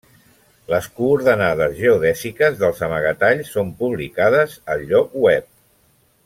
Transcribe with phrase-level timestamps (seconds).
[0.73, 5.49] Les coordenades geodèsiques dels amagatalls són publicades al lloc web.